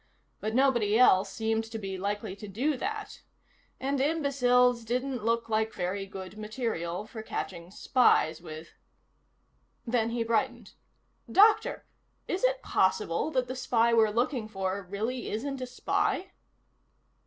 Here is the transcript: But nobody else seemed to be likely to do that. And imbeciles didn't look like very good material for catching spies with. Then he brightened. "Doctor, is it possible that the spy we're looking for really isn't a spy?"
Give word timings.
But 0.39 0.55
nobody 0.55 0.97
else 0.97 1.31
seemed 1.31 1.63
to 1.65 1.77
be 1.77 1.95
likely 1.95 2.35
to 2.37 2.47
do 2.47 2.75
that. 2.75 3.21
And 3.79 4.01
imbeciles 4.01 4.83
didn't 4.83 5.23
look 5.23 5.47
like 5.47 5.75
very 5.75 6.07
good 6.07 6.39
material 6.39 7.05
for 7.05 7.21
catching 7.21 7.69
spies 7.69 8.41
with. 8.41 8.69
Then 9.85 10.09
he 10.09 10.23
brightened. 10.23 10.71
"Doctor, 11.31 11.85
is 12.27 12.43
it 12.43 12.63
possible 12.63 13.29
that 13.29 13.47
the 13.47 13.55
spy 13.55 13.93
we're 13.93 14.09
looking 14.09 14.47
for 14.47 14.81
really 14.89 15.29
isn't 15.29 15.61
a 15.61 15.67
spy?" 15.67 16.31